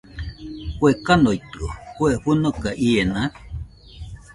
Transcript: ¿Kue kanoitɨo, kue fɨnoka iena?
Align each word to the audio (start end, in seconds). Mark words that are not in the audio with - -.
¿Kue 0.77 0.91
kanoitɨo, 1.05 1.67
kue 1.97 2.09
fɨnoka 2.23 2.69
iena? 2.87 3.21